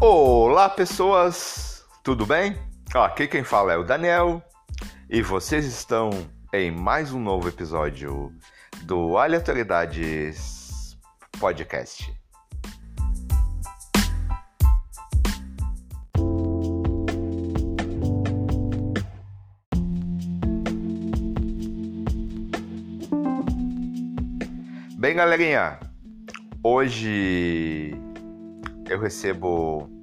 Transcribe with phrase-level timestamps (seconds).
[0.00, 1.84] Olá, pessoas!
[2.04, 2.56] Tudo bem?
[2.94, 4.40] Aqui quem fala é o Daniel
[5.10, 6.10] e vocês estão
[6.52, 8.32] em mais um novo episódio
[8.82, 10.96] do Aleatoriedades
[11.40, 12.14] Podcast.
[24.96, 25.80] Bem, galerinha,
[26.62, 27.96] hoje
[28.88, 29.97] eu recebo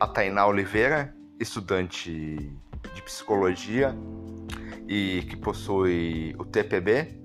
[0.00, 2.36] a Tainá Oliveira, estudante
[2.94, 3.94] de psicologia
[4.88, 7.20] e que possui o TPB,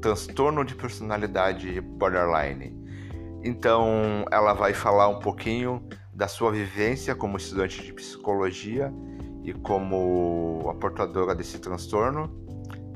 [0.00, 2.74] transtorno de personalidade borderline.
[3.44, 8.92] Então, ela vai falar um pouquinho da sua vivência como estudante de psicologia
[9.44, 12.30] e como a portadora desse transtorno.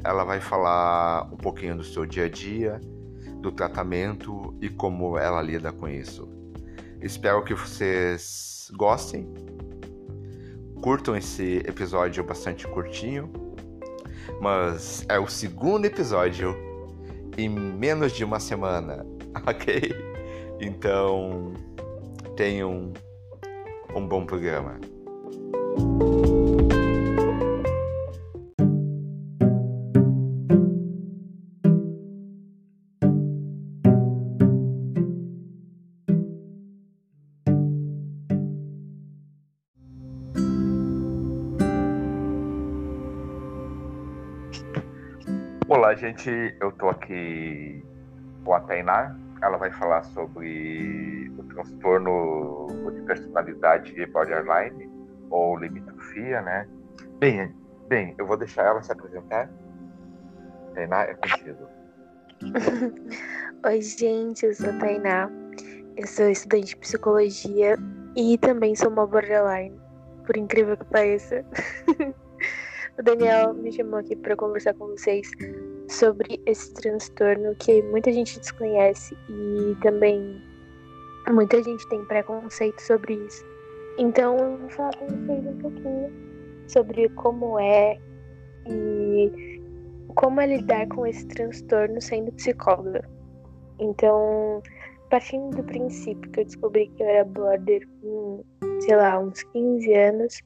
[0.02, 2.80] Ela vai falar um pouquinho do seu dia a dia,
[3.40, 6.28] do tratamento e como ela lida com isso.
[7.02, 9.32] Espero que vocês gostem.
[10.82, 13.30] Curtam esse episódio bastante curtinho.
[14.40, 16.56] Mas é o segundo episódio
[17.36, 19.06] em menos de uma semana,
[19.46, 19.94] ok?
[20.60, 21.52] Então
[22.36, 22.92] tenham
[23.94, 24.78] um bom programa.
[46.00, 46.56] Gente.
[46.60, 47.84] Eu tô aqui
[48.44, 49.16] com a Tainá.
[49.42, 54.90] Ela vai falar sobre o transtorno de personalidade borderline
[55.30, 56.68] ou limitrofia, né?
[57.18, 57.54] Bem,
[57.88, 59.50] bem, eu vou deixar ela se apresentar.
[60.74, 61.68] Tainá, é contigo.
[63.66, 64.46] Oi, gente.
[64.46, 65.30] Eu sou a Tainá.
[65.96, 67.76] Eu sou estudante de psicologia
[68.16, 69.78] e também sou uma borderline,
[70.24, 71.44] por incrível que pareça.
[72.98, 75.30] O Daniel me chamou aqui para conversar com vocês
[75.90, 80.40] sobre esse transtorno que muita gente desconhece e também
[81.28, 83.44] muita gente tem preconceito sobre isso.
[83.98, 86.12] Então eu vou falar com vocês um pouquinho
[86.68, 87.98] sobre como é
[88.68, 89.60] e
[90.14, 93.08] como é lidar com esse transtorno sendo psicóloga.
[93.80, 94.62] Então,
[95.10, 98.44] partindo do princípio que eu descobri que eu era border com,
[98.80, 100.42] sei lá, uns 15 anos,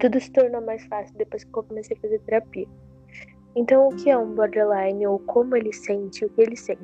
[0.00, 2.68] tudo se tornou mais fácil depois que eu comecei a fazer terapia.
[3.56, 6.82] Então, o que é um borderline ou como ele sente, o que ele sente?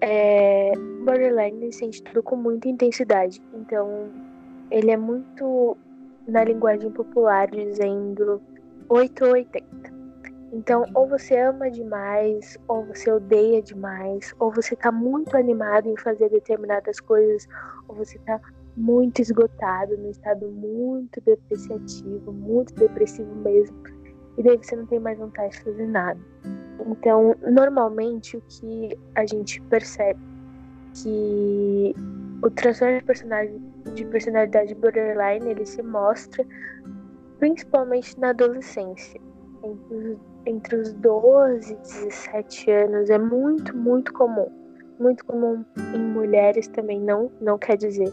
[0.00, 0.72] É,
[1.04, 3.42] borderline sente tudo com muita intensidade.
[3.54, 4.08] Então,
[4.70, 5.76] ele é muito
[6.26, 8.40] na linguagem popular dizendo
[8.88, 9.94] 8 ou 80.
[10.52, 15.96] Então, ou você ama demais, ou você odeia demais, ou você tá muito animado em
[15.96, 17.48] fazer determinadas coisas,
[17.88, 18.40] ou você tá
[18.76, 23.76] muito esgotado, num estado muito depreciativo, muito depressivo mesmo,
[24.36, 26.20] e daí você não tem mais vontade de fazer nada.
[26.86, 30.20] Então, normalmente o que a gente percebe
[30.94, 31.94] que
[32.42, 33.60] o transtorno de personalidade,
[33.94, 36.44] de personalidade borderline ele se mostra
[37.38, 39.20] principalmente na adolescência,
[39.62, 44.48] entre os, entre os 12 e 17 anos, é muito, muito comum.
[44.98, 45.64] Muito comum
[45.94, 48.12] em mulheres também, não, não quer dizer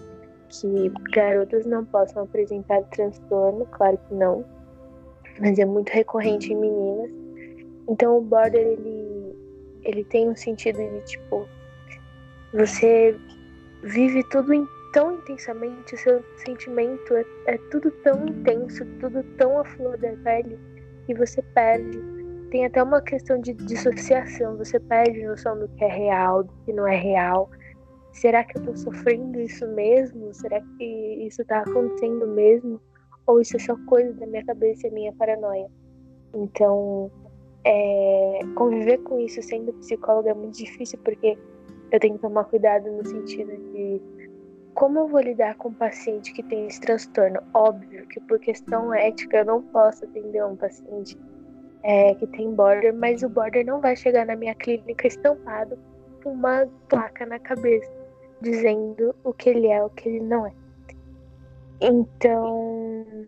[0.50, 4.44] que garotas não possam apresentar transtorno, claro que não,
[5.42, 7.12] mas é muito recorrente em meninas.
[7.90, 9.36] Então o border ele
[9.84, 11.48] ele tem um sentido de tipo
[12.54, 13.18] você
[13.84, 14.52] vive tudo
[14.94, 20.12] tão intensamente, o seu sentimento é, é tudo tão intenso, tudo tão à flor da
[20.24, 20.60] pele
[21.06, 22.00] que você perde.
[22.52, 26.74] Tem até uma questão de dissociação, você perde noção do que é real, do que
[26.74, 27.50] não é real
[28.14, 30.34] será que eu tô sofrendo isso mesmo?
[30.34, 30.84] Será que
[31.26, 32.80] isso tá acontecendo mesmo?
[33.32, 35.68] Ou isso só coisa da minha cabeça e minha paranoia?
[36.36, 37.10] Então,
[37.64, 41.38] é, conviver com isso sendo psicóloga é muito difícil porque
[41.94, 44.02] eu tenho que tomar cuidado no sentido de
[44.74, 47.40] como eu vou lidar com um paciente que tem esse transtorno?
[47.54, 51.18] Óbvio que por questão ética eu não posso atender um paciente
[51.84, 55.80] é, que tem border, mas o border não vai chegar na minha clínica estampado
[56.22, 57.90] com uma placa na cabeça
[58.42, 60.52] dizendo o que ele é, o que ele não é.
[61.82, 63.28] Então,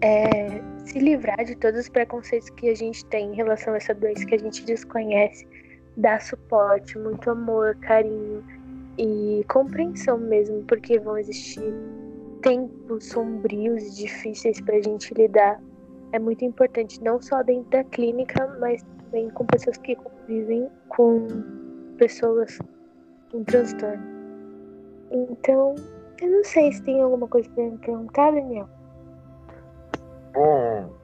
[0.00, 3.94] é, se livrar de todos os preconceitos que a gente tem em relação a essa
[3.94, 5.46] doença que a gente desconhece,
[5.96, 8.44] dar suporte, muito amor, carinho
[8.98, 11.72] e compreensão mesmo, porque vão existir
[12.42, 15.62] tempos sombrios e difíceis para a gente lidar.
[16.12, 21.26] É muito importante, não só dentro da clínica, mas também com pessoas que convivem com
[21.96, 22.58] pessoas
[23.32, 24.02] um transtorno.
[25.10, 25.74] Então,
[26.22, 28.68] eu não sei se tem alguma coisa pra me perguntar, Daniel.
[30.32, 30.94] Bom,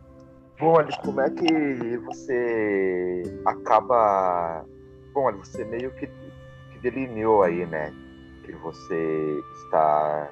[0.59, 4.65] bom, Alice, como é que você acaba.
[5.13, 7.93] Bom, Alice, você meio que, que delineou aí, né?
[8.45, 10.31] Que você está,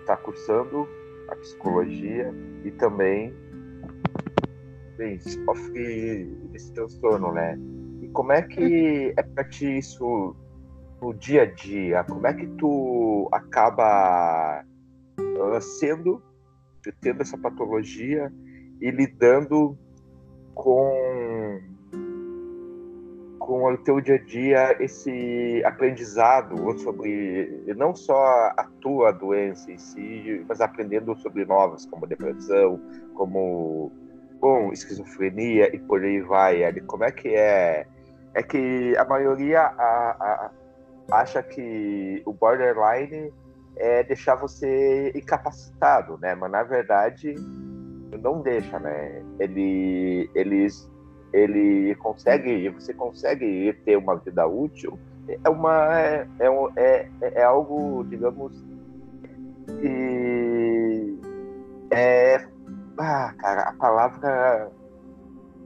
[0.00, 0.88] está cursando
[1.28, 2.32] a psicologia
[2.64, 3.34] e também
[5.00, 7.58] bem, sofre desse transtorno, né?
[8.02, 10.36] E como é que é pra ti isso
[11.00, 12.04] no dia a dia?
[12.04, 14.64] Como é que tu acaba
[15.18, 16.22] uh, sendo,
[17.00, 18.32] tendo essa patologia
[18.80, 19.78] e lidando
[20.54, 21.60] com
[23.38, 28.22] com o teu dia a dia esse aprendizado sobre não só
[28.56, 32.80] a tua doença em si, mas aprendendo sobre novas, como depressão,
[33.14, 33.90] como
[34.40, 36.62] bom, esquizofrenia e por aí vai.
[36.62, 37.86] Ali, como é que é?
[38.34, 40.50] É que a maioria a, a,
[41.10, 43.32] acha que o borderline
[43.76, 46.34] é deixar você incapacitado, né?
[46.34, 47.34] Mas na verdade
[48.22, 49.22] não deixa, né?
[49.38, 50.90] Ele, eles
[51.32, 54.98] ele consegue, você consegue ter uma vida útil,
[55.44, 58.64] é uma é, é, é, é algo, digamos,
[59.80, 61.20] que
[61.92, 62.44] é
[62.98, 64.70] ah, cara, a palavra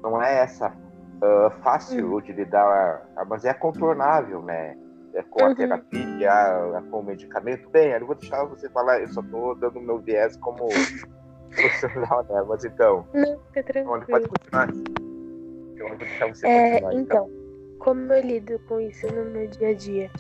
[0.03, 2.21] não é essa uh, fácil uhum.
[2.21, 4.77] de lidar, mas é contornável, né?
[5.15, 5.55] É com a uhum.
[5.55, 7.71] terapia, com o medicamento.
[7.71, 10.67] Bem, eu não vou deixar você falar, eu só tô dando meu viés como
[11.55, 12.45] profissional, né?
[12.49, 13.07] Mas então.
[13.15, 14.07] Não, fica tranquilo.
[14.07, 14.69] Pode continuar.
[16.43, 17.31] É, então,
[17.79, 20.11] como eu lido com isso no meu dia a dia?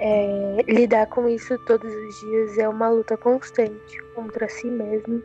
[0.00, 5.22] É, lidar com isso todos os dias é uma luta constante contra si mesmo,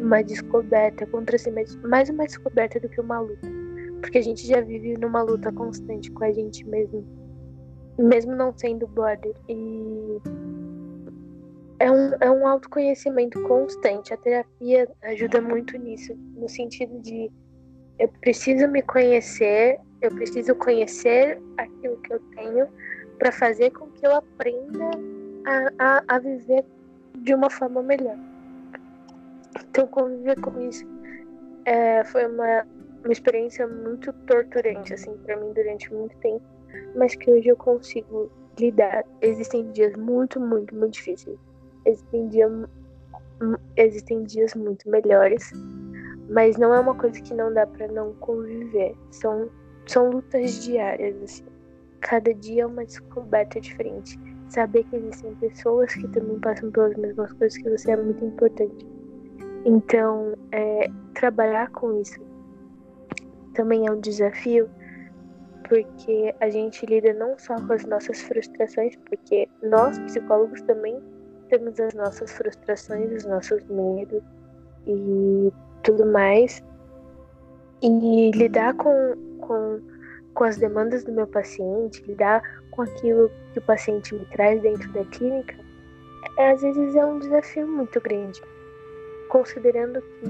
[0.00, 3.48] uma descoberta contra si mesmo, mais uma descoberta do que uma luta,
[4.00, 7.04] porque a gente já vive numa luta constante com a gente mesmo,
[7.98, 10.20] mesmo não sendo border, e
[11.78, 14.12] é um, é um autoconhecimento constante.
[14.12, 17.30] A terapia ajuda muito nisso, no sentido de
[17.98, 22.68] eu preciso me conhecer, eu preciso conhecer aquilo que eu tenho
[23.18, 24.90] para fazer com que eu aprenda
[25.46, 26.64] a, a, a, viver
[27.18, 28.16] de uma forma melhor.
[29.70, 30.84] Então, conviver com isso
[31.64, 32.66] é, foi uma,
[33.04, 36.44] uma experiência muito torturante, assim, para mim durante muito tempo,
[36.94, 39.04] mas que hoje eu consigo lidar.
[39.20, 41.38] Existem dias muito, muito, muito difíceis.
[41.84, 42.48] Existem, dia,
[43.76, 45.52] existem dias muito melhores
[46.28, 48.94] mas não é uma coisa que não dá para não conviver.
[49.10, 49.48] São,
[49.86, 51.44] são lutas diárias, assim.
[52.00, 54.18] Cada dia é uma descoberta diferente.
[54.48, 58.86] Saber que existem pessoas que também passam pelas mesmas coisas que você é muito importante.
[59.64, 62.20] Então, é, trabalhar com isso
[63.54, 64.68] também é um desafio,
[65.68, 71.02] porque a gente lida não só com as nossas frustrações, porque nós, psicólogos, também
[71.48, 74.22] temos as nossas frustrações, os nossos medos,
[74.86, 75.52] e
[75.82, 76.62] tudo mais.
[77.82, 79.80] E lidar com, com,
[80.34, 84.90] com as demandas do meu paciente, lidar com aquilo que o paciente me traz dentro
[84.92, 85.54] da clínica,
[86.38, 88.40] é, às vezes é um desafio muito grande.
[89.28, 90.28] Considerando que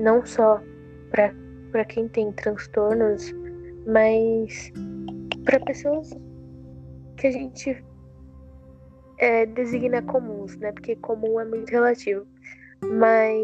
[0.00, 0.60] não só
[1.10, 3.34] para quem tem transtornos,
[3.88, 4.70] mas
[5.44, 6.10] para pessoas
[7.16, 7.84] que a gente
[9.18, 10.72] é, designa comuns, né?
[10.72, 12.26] Porque comum é muito relativo.
[12.84, 13.42] Mas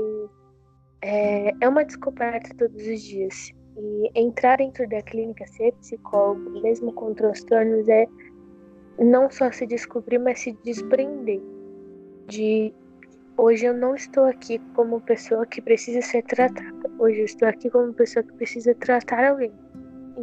[1.02, 3.50] é, é uma descoberta todos os dias.
[3.76, 8.06] E entrar dentro da clínica, ser psicólogo, mesmo com transtornos, é
[8.98, 11.40] não só se descobrir, mas se desprender
[12.28, 12.72] de
[13.36, 16.72] hoje eu não estou aqui como pessoa que precisa ser tratada.
[16.98, 19.63] Hoje eu estou aqui como pessoa que precisa tratar alguém.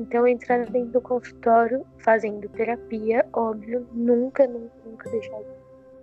[0.02, 5.40] Então entrar dentro do consultório fazendo terapia, óbvio, nunca, nunca, nunca deixar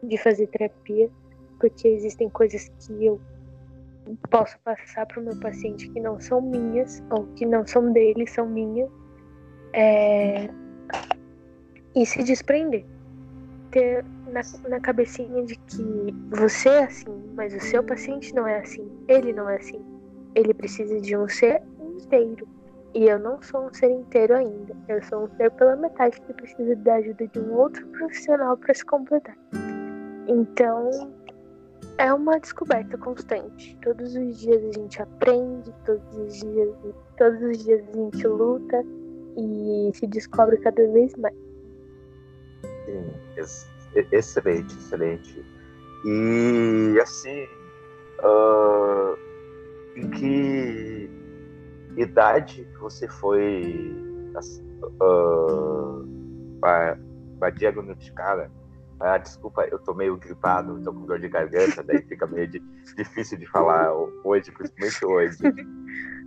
[0.05, 1.11] de fazer terapia,
[1.59, 3.21] porque existem coisas que eu
[4.31, 8.25] posso passar para o meu paciente que não são minhas, ou que não são dele,
[8.29, 8.89] são minhas,
[9.73, 10.49] é...
[11.97, 12.87] e se desprender.
[13.73, 18.61] Ter na, na cabecinha de que você é assim, mas o seu paciente não é
[18.61, 19.85] assim, ele não é assim.
[20.37, 21.61] Ele precisa de um ser
[21.97, 22.47] inteiro.
[22.95, 24.75] E eu não sou um ser inteiro ainda.
[24.89, 28.75] Eu sou um ser pela metade que precisa da ajuda de um outro profissional para
[28.75, 29.37] se completar.
[30.27, 30.91] Então,
[31.99, 33.77] é uma descoberta constante.
[33.83, 36.71] Todos os dias a gente aprende, todos os dias,
[37.17, 38.85] todos os dias a gente luta
[39.37, 41.35] e se descobre cada vez mais.
[42.87, 43.69] Sim, ex
[44.13, 45.45] excelente, excelente.
[46.05, 47.45] E assim,
[48.23, 49.19] uh,
[49.97, 50.98] em que
[52.01, 53.95] idade você foi
[55.03, 56.07] uh,
[57.57, 58.51] diagnosticada
[59.01, 62.61] Ah, desculpa, eu tô meio gripado, tô com dor de garganta, daí fica meio de,
[62.97, 63.93] difícil de falar
[64.25, 65.39] hoje, principalmente hoje.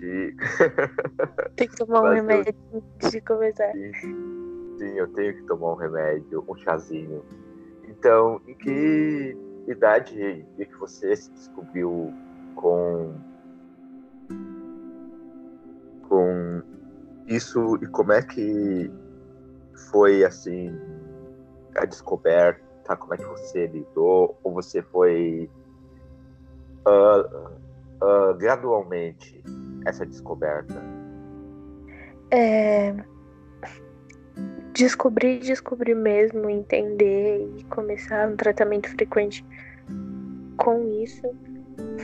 [0.01, 0.35] E...
[1.55, 2.83] Tem que tomar um remédio eu...
[2.95, 3.71] antes de começar.
[3.73, 7.23] Sim, eu tenho que tomar um remédio, um chazinho.
[7.87, 9.37] Então, em que
[9.67, 12.11] idade que você se descobriu
[12.55, 13.13] com
[17.35, 18.91] isso e como é que
[19.89, 20.71] foi assim
[21.75, 25.49] a descoberta, como é que você lidou, ou você foi
[26.85, 27.49] uh,
[28.03, 29.41] uh, gradualmente
[29.85, 30.81] essa descoberta?
[32.29, 32.93] É...
[34.73, 39.45] Descobrir, descobrir mesmo, entender e começar um tratamento frequente
[40.57, 41.29] com isso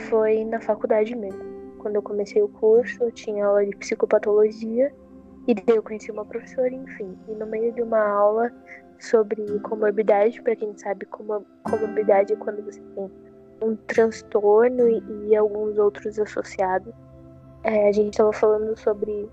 [0.08, 1.42] foi na faculdade mesmo.
[1.78, 4.92] Quando eu comecei o curso, eu tinha aula de psicopatologia
[5.48, 7.18] e daí eu conheci uma professora, enfim.
[7.26, 8.52] E no meio de uma aula
[9.00, 13.10] sobre comorbidade, para quem sabe, comorbidade é quando você tem
[13.62, 16.92] um transtorno e, e alguns outros associados.
[17.64, 19.26] É, a gente estava falando sobre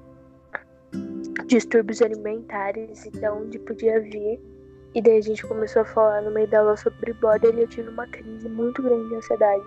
[1.48, 4.40] distúrbios alimentares e de onde podia vir.
[4.94, 7.90] E daí a gente começou a falar no meio dela sobre border e eu tive
[7.90, 9.64] uma crise muito grande de ansiedade.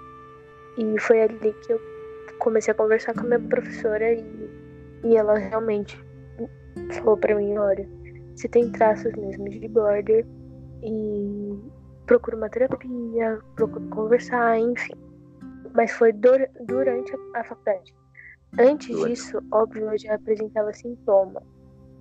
[0.78, 1.80] E foi ali que eu
[2.38, 4.24] comecei a conversar com a minha professora e,
[5.04, 6.07] e ela realmente
[6.92, 7.88] falou para mim, olha,
[8.36, 10.26] se tem traços mesmo de border
[10.82, 11.58] e
[12.06, 14.94] procura uma terapia, procura conversar, enfim.
[15.74, 17.94] Mas foi dur durante a, a faculdade.
[18.58, 21.42] Antes disso, óbvio, eu já apresentava sintomas.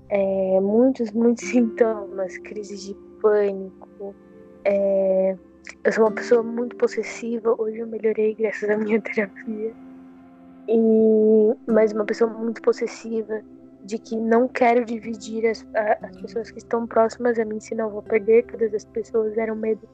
[0.09, 4.15] É, muitos, muitos sintomas, crises de pânico.
[4.63, 5.35] É,
[5.83, 9.73] eu sou uma pessoa muito possessiva, hoje eu melhorei graças à minha terapia.
[10.69, 13.41] E, mas uma pessoa muito possessiva,
[13.87, 15.65] de que não quero dividir as,
[16.01, 19.37] as pessoas que estão próximas a mim, senão vou perder todas as pessoas.
[19.37, 19.87] Era um medo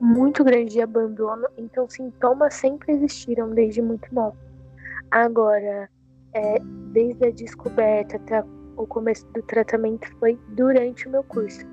[0.00, 4.36] muito grande de abandono, então sintomas sempre existiram desde muito novo.
[5.10, 5.90] Agora,
[6.32, 6.58] é,
[6.92, 8.42] desde a descoberta até
[8.76, 11.66] o começo do tratamento foi durante o meu curso.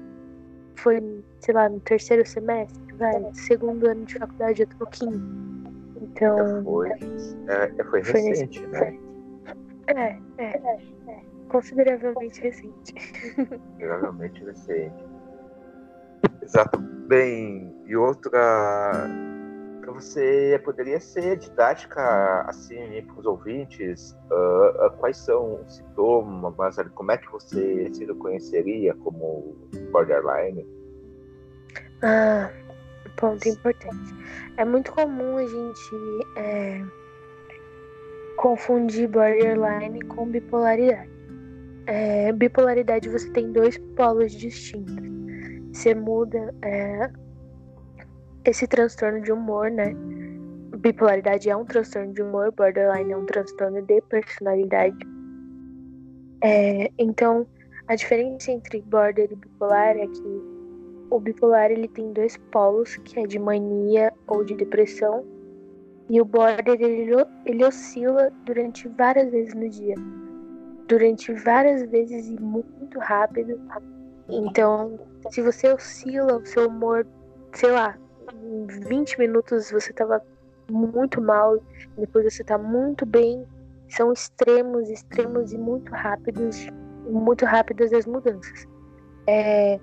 [0.75, 5.21] Foi, sei lá, no terceiro semestre, vai, segundo ano de faculdade, eu tô no quinto.
[6.01, 6.63] Então.
[6.65, 8.99] Foi, é, foi recente, foi nesse, né?
[9.07, 9.11] É,
[9.88, 10.45] é, é,
[11.07, 11.21] é.
[11.50, 12.93] Consideravelmente recente.
[13.35, 15.05] Consideravelmente recente.
[16.41, 16.79] Exato.
[17.07, 19.09] Bem, e outra
[19.93, 27.11] você poderia ser didática assim para os ouvintes uh, uh, quais são os sintomas como
[27.11, 29.55] é que você se reconheceria como
[29.91, 30.65] borderline
[32.01, 32.50] ah
[33.17, 34.15] ponto importante
[34.57, 35.95] é muito comum a gente
[36.38, 36.81] é,
[38.41, 41.10] confundir borderline com bipolaridade
[41.86, 45.12] é, bipolaridade você tem dois polos distintos
[45.71, 47.10] você muda é,
[48.45, 49.95] esse transtorno de humor, né?
[50.77, 54.98] Bipolaridade é um transtorno de humor, borderline é um transtorno de personalidade.
[56.43, 57.45] É, então,
[57.88, 60.41] a diferença entre border e bipolar é que
[61.10, 65.24] o bipolar ele tem dois polos, que é de mania ou de depressão,
[66.12, 67.15] e o border ele,
[67.46, 69.96] ele oscila durante várias vezes no dia,
[70.86, 73.58] durante várias vezes e muito rápido.
[74.27, 75.00] Então,
[75.30, 77.08] se você oscila o seu humor,
[77.53, 77.98] sei lá,
[78.44, 80.22] em 20 minutos você tava
[80.70, 81.58] muito mal,
[81.98, 83.48] depois você tá muito bem.
[83.88, 86.68] São extremos, extremos e muito rápidos,
[87.10, 88.68] muito rápidas as mudanças.
[89.27, 89.80] É...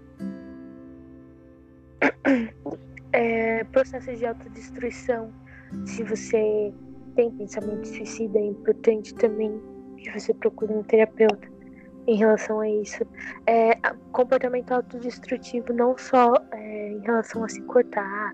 [3.11, 5.33] É, processos de autodestruição.
[5.87, 6.73] Se você
[7.15, 9.61] tem pensamento suicida, é importante também
[9.97, 11.49] que você procure um terapeuta
[12.07, 13.05] em relação a isso.
[13.47, 13.75] É,
[14.13, 18.33] comportamento autodestrutivo não só é, em relação a se cortar,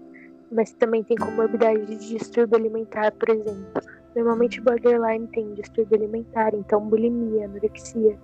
[0.52, 3.82] mas também tem comorbidade de distúrbio alimentar, por exemplo.
[4.14, 8.16] Normalmente borderline tem distúrbio alimentar, então bulimia, anorexia,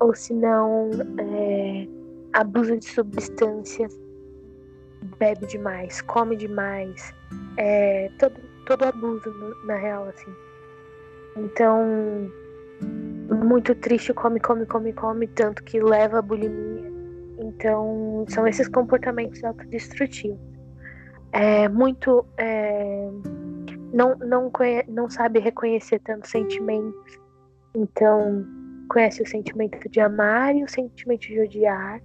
[0.00, 1.86] ou se não, é,
[2.32, 3.94] abuso de substâncias,
[5.18, 7.14] bebe demais, come demais,
[7.56, 9.30] é, todo, todo abuso
[9.64, 10.32] na real, assim.
[11.36, 12.30] Então,
[13.46, 16.90] muito triste, come, come, come, come, tanto que leva a bulimia.
[17.38, 20.48] Então, são esses comportamentos autodestrutivos
[21.32, 23.10] é muito é,
[23.92, 27.18] não não conhe, não sabe reconhecer tantos sentimentos
[27.74, 28.46] então
[28.88, 32.00] conhece o sentimento de amar e o sentimento de odiar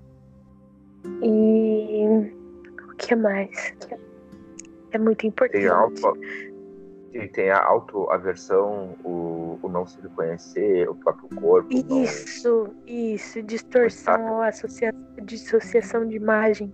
[1.21, 2.42] e
[3.07, 3.73] que mais
[4.91, 5.61] é muito importante.
[5.61, 5.69] tem
[7.13, 12.75] e tem a autoaversão o, o não se reconhecer o próprio corpo isso não...
[12.87, 14.93] isso distorção associa,
[15.23, 16.73] dissociação de imagem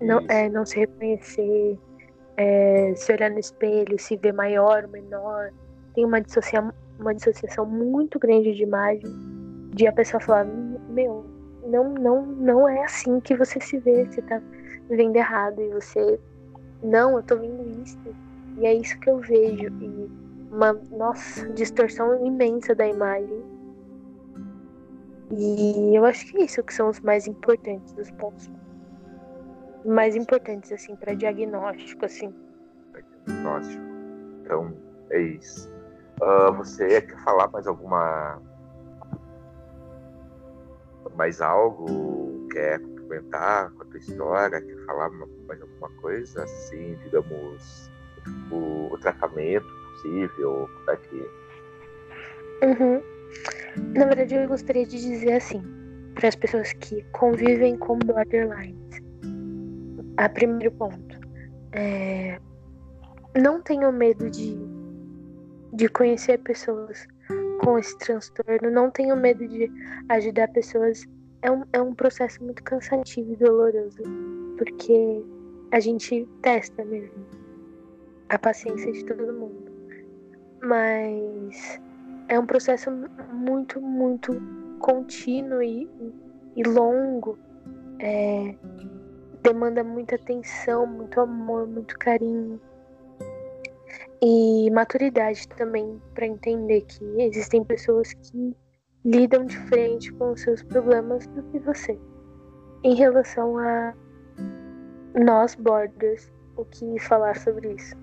[0.00, 1.78] Não, é, não se reconhecer,
[2.36, 5.50] é, se olhar no espelho, se ver maior, menor.
[5.94, 9.04] Tem uma, dissocia uma dissociação muito grande de imagem,
[9.74, 10.46] de a pessoa falar,
[10.88, 11.24] meu,
[11.66, 14.40] não, não, não é assim que você se vê, você tá
[14.90, 16.20] vendo errado, e você,
[16.82, 17.98] não, eu tô vendo isso,
[18.58, 20.10] e é isso que eu vejo, e
[20.50, 23.42] uma, nossa, distorção imensa da imagem.
[25.32, 28.50] E eu acho que é isso que são os mais importantes, os pontos
[29.84, 32.34] mais importantes, assim, para diagnóstico, assim.
[33.26, 33.82] Diagnóstico.
[34.42, 34.74] Então,
[35.10, 35.72] é isso.
[36.20, 38.40] Uh, você quer falar mais alguma.
[41.16, 42.46] Mais algo?
[42.52, 42.80] Quer
[43.10, 44.60] complementar com a tua história?
[44.60, 46.44] Quer falar mais alguma coisa?
[46.44, 47.90] Assim, digamos,
[48.50, 50.68] o, o tratamento possível?
[50.72, 51.30] Como é que.
[52.62, 53.02] Uhum.
[53.94, 55.62] Na verdade, eu gostaria de dizer assim,
[56.14, 59.00] para as pessoas que convivem com borderlines.
[60.16, 61.18] A primeiro ponto,
[61.72, 62.38] é,
[63.40, 64.58] não tenham medo de,
[65.72, 67.06] de conhecer pessoas
[67.60, 69.70] com esse transtorno, não tenham medo de
[70.08, 71.04] ajudar pessoas.
[71.42, 74.02] É um, é um processo muito cansativo e doloroso,
[74.58, 75.24] porque
[75.72, 77.26] a gente testa mesmo
[78.28, 79.70] a paciência de todo mundo.
[80.62, 81.80] Mas
[82.28, 82.90] é um processo
[83.32, 84.32] muito, muito
[84.78, 85.88] contínuo e,
[86.56, 87.38] e longo.
[87.98, 88.54] É,
[89.42, 92.60] demanda muita atenção, muito amor, muito carinho.
[94.22, 98.54] E maturidade também para entender que existem pessoas que
[99.04, 101.98] lidam diferente com os seus problemas do que você.
[102.84, 103.94] Em relação a
[105.14, 107.96] nós, borders, o que falar sobre isso?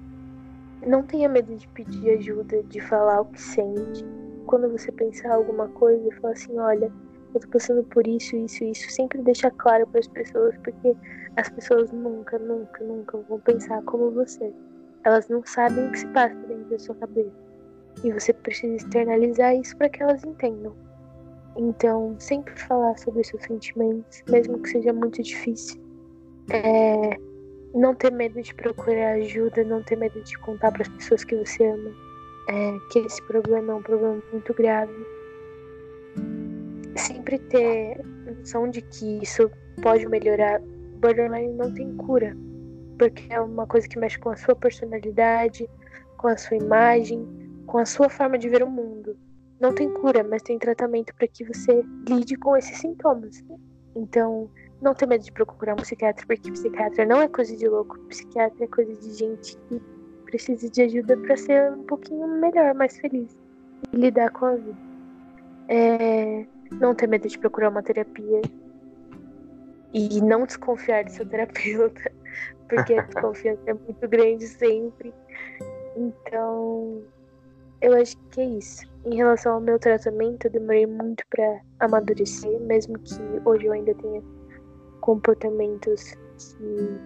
[0.86, 4.06] Não tenha medo de pedir ajuda, de falar o que sente.
[4.48, 6.92] Quando você pensar alguma coisa, fala assim: olha,
[7.34, 8.89] eu tô passando por isso, isso, isso.
[8.92, 10.96] Sempre deixa claro para as pessoas, porque
[11.36, 14.54] as pessoas nunca, nunca, nunca vão pensar como você.
[15.04, 17.32] Elas não sabem o que se passa dentro da sua cabeça.
[18.04, 20.87] E você precisa externalizar isso para que elas entendam.
[21.58, 25.82] Então, sempre falar sobre seus sentimentos, mesmo que seja muito difícil.
[26.52, 27.17] É,
[27.74, 31.36] não ter medo de procurar ajuda, não ter medo de contar para as pessoas que
[31.36, 32.08] você ama
[32.48, 34.93] é, que esse problema é um problema muito grave.
[36.96, 40.62] Sempre ter noção de que isso pode melhorar.
[41.00, 42.36] Borderline não tem cura,
[42.98, 45.70] porque é uma coisa que mexe com a sua personalidade,
[46.17, 47.28] com a sua imagem,
[47.67, 49.15] com a sua forma de ver o mundo.
[49.60, 53.43] Não tem cura, mas tem tratamento para que você lide com esses sintomas.
[53.96, 54.50] Então,
[54.82, 58.63] não ter medo de procurar um psiquiatra, porque psiquiatra não é coisa de louco, psiquiatra
[58.63, 59.82] é coisa de gente que
[60.26, 63.36] precisa de ajuda para ser um pouquinho melhor, mais feliz
[63.91, 64.78] e lidar com a vida.
[65.70, 68.41] É, não ter medo de procurar uma terapia
[69.93, 72.12] e não desconfiar do seu terapeuta,
[72.70, 75.13] porque a desconfiança é muito grande sempre.
[75.96, 77.02] Então,
[77.82, 78.86] eu acho que é isso.
[79.10, 83.15] Em relação ao meu tratamento, eu demorei muito para amadurecer, mesmo que
[83.46, 84.22] hoje eu ainda tenha
[85.00, 87.00] comportamentos que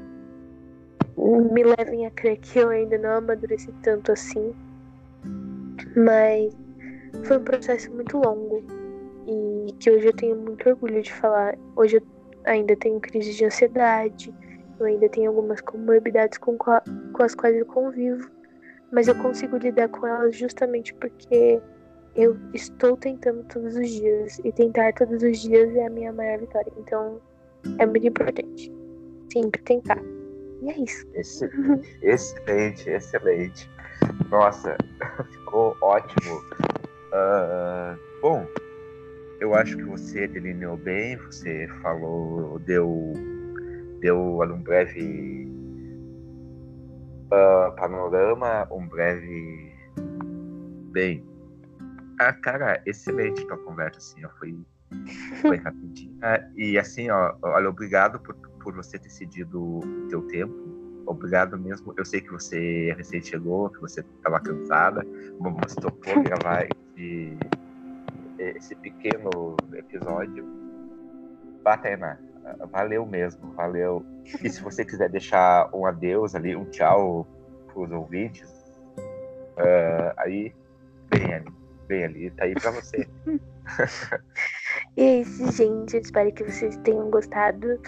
[1.53, 4.51] me levem a crer que eu ainda não amadureci tanto assim.
[5.95, 6.57] Mas
[7.23, 8.63] foi um processo muito longo
[9.27, 11.55] e que hoje eu tenho muito orgulho de falar.
[11.75, 12.03] Hoje eu
[12.45, 14.33] ainda tenho crise de ansiedade,
[14.79, 18.27] eu ainda tenho algumas comorbidades com, com as quais eu convivo,
[18.91, 21.61] mas eu consigo lidar com elas justamente porque
[22.15, 26.39] eu estou tentando todos os dias e tentar todos os dias é a minha maior
[26.39, 26.71] vitória.
[26.77, 27.21] Então,
[27.79, 28.71] é muito importante.
[29.31, 30.01] Sempre tentar.
[30.61, 31.07] E é isso.
[32.01, 33.69] Excelente, excelente.
[34.29, 34.77] Nossa,
[35.31, 36.37] ficou ótimo.
[37.13, 38.45] Uh, bom,
[39.39, 43.13] eu acho que você delineou bem, você falou, deu,
[43.99, 45.47] deu um breve
[47.27, 49.71] uh, panorama, um breve.
[50.91, 51.30] Bem.
[52.19, 54.55] Ah, cara, excelente tua conversa, assim, ó, foi
[55.41, 56.19] foi rapidinho.
[56.55, 60.53] e assim, ó, olha, obrigado por, por você ter cedido o teu tempo.
[61.05, 61.93] Obrigado mesmo.
[61.97, 65.05] Eu sei que você recém chegou, que você estava cansada,
[65.39, 67.37] mas topou gravar esse,
[68.37, 70.45] esse pequeno episódio.
[71.63, 72.19] Batena,
[72.71, 74.05] valeu mesmo, valeu.
[74.43, 77.27] E se você quiser deixar um adeus ali, um tchau
[77.67, 78.49] para os ouvintes,
[79.57, 80.53] uh, aí,
[81.09, 81.33] bem
[81.91, 83.07] bem ali, tá aí para você.
[84.97, 85.95] E é isso, gente.
[85.95, 87.79] Eu espero que vocês tenham gostado.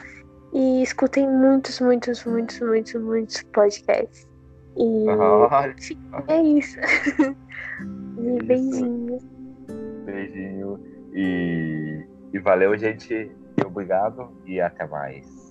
[0.54, 4.28] E escutem muitos, muitos, muitos, muitos, muitos podcasts.
[4.78, 5.06] E
[6.28, 6.80] é isso.
[6.80, 8.46] e isso.
[8.46, 9.24] beijinhos.
[10.06, 10.80] Beijinho.
[11.14, 13.14] E, e valeu, gente.
[13.14, 14.32] E obrigado.
[14.46, 15.43] E até mais.